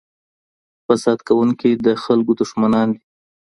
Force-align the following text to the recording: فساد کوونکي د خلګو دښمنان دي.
فساد 0.85 1.19
کوونکي 1.27 1.69
د 1.85 1.87
خلګو 2.03 2.33
دښمنان 2.41 2.87
دي. 2.93 2.99